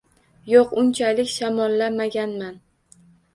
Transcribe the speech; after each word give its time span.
-Yo‘q, 0.53 0.71
unchalik 0.81 1.29
shamollamaganman... 1.33 2.59